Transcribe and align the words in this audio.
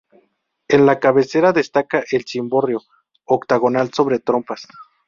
En 0.67 0.87
la 0.87 0.97
cabecera 0.99 1.53
destaca 1.53 2.03
el 2.11 2.25
cimborrio 2.25 2.81
octogonal 3.25 3.93
sobre 3.93 4.17
trompas. 4.17 4.67